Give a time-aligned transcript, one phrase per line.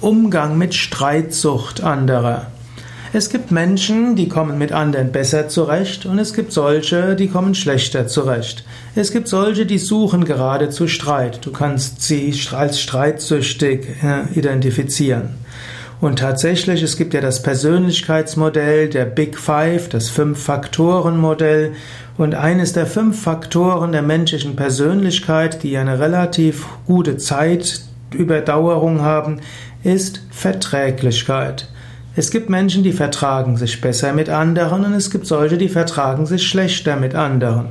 [0.00, 2.48] Umgang mit Streitsucht anderer.
[3.12, 7.54] Es gibt Menschen, die kommen mit anderen besser zurecht und es gibt solche, die kommen
[7.54, 8.64] schlechter zurecht.
[8.94, 11.38] Es gibt solche, die suchen geradezu Streit.
[11.44, 15.30] Du kannst sie als streitsüchtig äh, identifizieren.
[16.00, 21.72] Und tatsächlich, es gibt ja das Persönlichkeitsmodell der Big Five, das Fünf-Faktoren-Modell.
[22.18, 27.16] Und eines der fünf Faktoren der menschlichen Persönlichkeit, die eine relativ gute
[28.16, 29.40] Zeitüberdauerung haben,
[29.84, 31.68] ist Verträglichkeit.
[32.16, 36.24] Es gibt Menschen, die vertragen sich besser mit anderen und es gibt solche, die vertragen
[36.24, 37.68] sich schlechter mit anderen.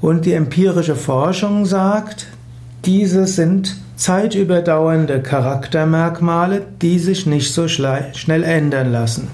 [0.00, 2.28] Und die empirische Forschung sagt,
[2.86, 9.28] diese sind zeitüberdauernde Charaktermerkmale, die sich nicht so schnell ändern lassen.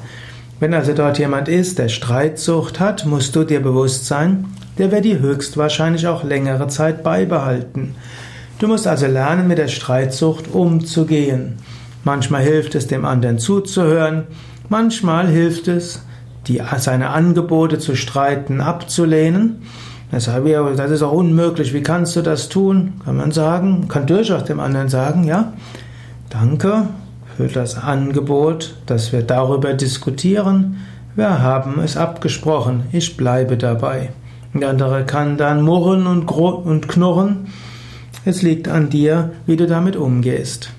[0.59, 4.47] Wenn also dort jemand ist, der Streitsucht hat, musst du dir bewusst sein,
[4.79, 7.95] der wird die höchstwahrscheinlich auch längere Zeit beibehalten.
[8.59, 11.57] Du musst also lernen, mit der Streitsucht umzugehen.
[12.05, 14.25] Manchmal hilft es, dem anderen zuzuhören,
[14.71, 16.03] manchmal hilft es,
[16.47, 19.63] die, seine Angebote zu streiten abzulehnen.
[20.11, 22.95] Das ist auch unmöglich, wie kannst du das tun?
[23.05, 25.53] Kann man sagen, kann durchaus dem anderen sagen, ja,
[26.31, 26.89] danke
[27.37, 30.79] für das Angebot, dass wir darüber diskutieren.
[31.15, 34.11] Wir haben es abgesprochen, ich bleibe dabei.
[34.55, 37.49] Der andere kann dann murren und, und knurren.
[38.27, 40.71] Es liegt an dir, wie du damit umgehst.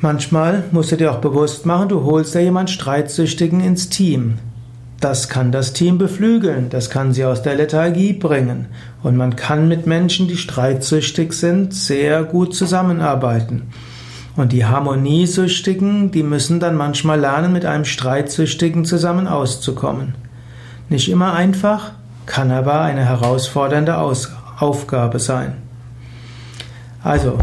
[0.00, 4.38] Manchmal musst du dir auch bewusst machen, du holst ja jemand Streitsüchtigen ins Team.
[4.98, 8.68] Das kann das Team beflügeln, das kann sie aus der Lethargie bringen.
[9.02, 13.64] Und man kann mit Menschen, die streitsüchtig sind, sehr gut zusammenarbeiten.
[14.36, 20.14] Und die Harmoniesüchtigen, die müssen dann manchmal lernen, mit einem Streitsüchtigen zusammen auszukommen.
[20.88, 21.92] Nicht immer einfach,
[22.24, 25.54] kann aber eine herausfordernde Aus Aufgabe sein.
[27.02, 27.38] Also,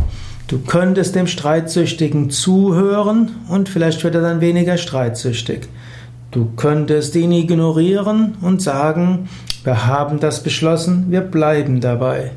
[0.48, 5.68] du könntest dem Streitsüchtigen zuhören und vielleicht wird er dann weniger streitsüchtig.
[6.32, 9.30] Du könntest ihn ignorieren und sagen,
[9.64, 12.32] wir haben das beschlossen, wir bleiben dabei.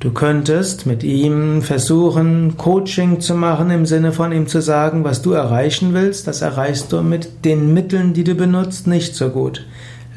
[0.00, 5.22] Du könntest mit ihm versuchen, Coaching zu machen, im Sinne von ihm zu sagen, was
[5.22, 9.66] du erreichen willst, das erreichst du mit den Mitteln, die du benutzt, nicht so gut.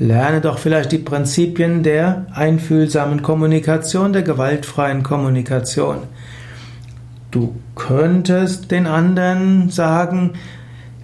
[0.01, 5.97] Lerne doch vielleicht die Prinzipien der einfühlsamen Kommunikation, der gewaltfreien Kommunikation.
[7.29, 10.31] Du könntest den anderen sagen,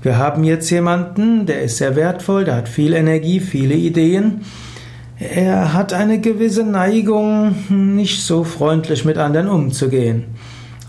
[0.02, 4.42] wir haben jetzt jemanden, der ist sehr wertvoll, der hat viel Energie, viele Ideen.
[5.20, 10.24] Er hat eine gewisse Neigung, nicht so freundlich mit anderen umzugehen.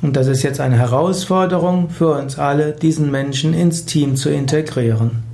[0.00, 5.27] Und das ist jetzt eine Herausforderung für uns alle, diesen Menschen ins Team zu integrieren.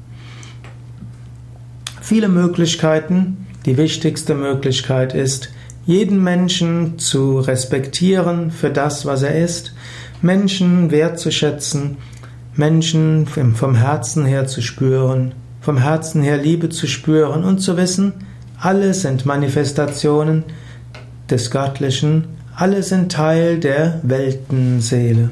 [2.06, 3.46] Viele Möglichkeiten.
[3.64, 5.48] Die wichtigste Möglichkeit ist,
[5.86, 9.72] jeden Menschen zu respektieren für das, was er ist,
[10.20, 11.96] Menschen wertzuschätzen,
[12.56, 15.32] Menschen vom Herzen her zu spüren,
[15.62, 18.12] vom Herzen her Liebe zu spüren und zu wissen,
[18.60, 20.44] alle sind Manifestationen
[21.30, 25.30] des Göttlichen, alle sind Teil der Weltenseele.